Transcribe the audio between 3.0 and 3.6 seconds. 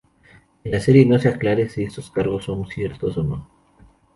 o no.